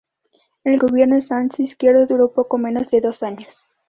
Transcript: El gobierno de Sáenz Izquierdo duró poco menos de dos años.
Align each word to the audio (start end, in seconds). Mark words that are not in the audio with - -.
El 0.63 0.79
gobierno 0.79 1.13
de 1.13 1.21
Sáenz 1.21 1.59
Izquierdo 1.59 2.07
duró 2.07 2.31
poco 2.31 2.57
menos 2.57 2.89
de 2.89 3.01
dos 3.01 3.21
años. 3.21 3.67